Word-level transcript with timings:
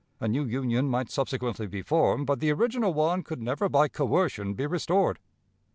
A 0.19 0.27
new 0.27 0.45
union 0.45 0.89
might 0.89 1.11
subsequently 1.11 1.67
be 1.67 1.83
formed, 1.83 2.25
but 2.25 2.39
the 2.39 2.51
original 2.51 2.91
one 2.91 3.21
could 3.21 3.39
never 3.39 3.69
by 3.69 3.87
coercion 3.87 4.55
be 4.55 4.65
restored. 4.65 5.19